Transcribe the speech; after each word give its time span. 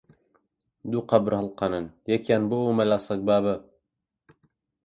-دوو 0.05 1.01
قەبر 1.09 1.31
هەڵقەنن، 1.39 1.85
یەکیان 2.11 2.43
بۆ 2.49 2.57
ئەو 2.63 2.75
مەلا 2.79 2.97
سەگبابە! 3.07 3.55